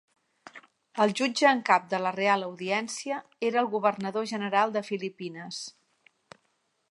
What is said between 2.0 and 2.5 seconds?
la Real